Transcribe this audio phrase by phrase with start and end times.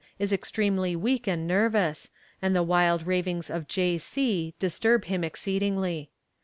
[0.17, 2.09] is extremely weak and nervous,
[2.41, 3.99] and the wild ravings of J.
[3.99, 4.55] C.
[4.57, 6.09] disturb him exceedingly.